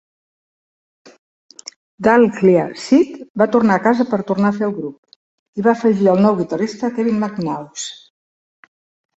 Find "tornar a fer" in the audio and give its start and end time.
4.31-4.65